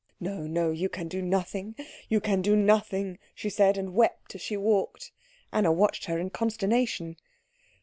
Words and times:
"No, 0.19 0.47
no, 0.47 0.71
you 0.71 0.89
can 0.89 1.07
do 1.07 1.21
nothing 1.21 1.75
you 2.09 2.19
can 2.19 2.41
do 2.41 2.55
nothing," 2.55 3.19
she 3.35 3.51
said, 3.51 3.77
and 3.77 3.93
wept 3.93 4.33
as 4.33 4.41
she 4.41 4.57
walked. 4.57 5.11
Anna 5.51 5.71
watched 5.71 6.05
her 6.05 6.17
in 6.17 6.31
consternation. 6.31 7.17